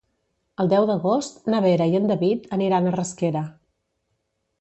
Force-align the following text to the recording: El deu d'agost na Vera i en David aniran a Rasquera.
El 0.63 0.69
deu 0.69 0.85
d'agost 0.89 1.37
na 1.53 1.59
Vera 1.65 1.87
i 1.91 1.97
en 1.99 2.07
David 2.13 2.47
aniran 2.57 2.87
a 2.87 2.95
Rasquera. 2.97 3.45